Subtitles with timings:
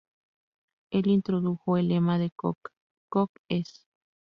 [0.89, 2.71] El introdujo el lema de Coke,
[3.09, 3.85] "Coke es!